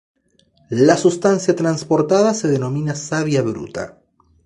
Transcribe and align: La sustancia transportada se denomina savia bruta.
La 0.87 0.97
sustancia 0.97 1.55
transportada 1.55 2.33
se 2.33 2.47
denomina 2.47 2.95
savia 2.95 3.43
bruta. 3.43 3.99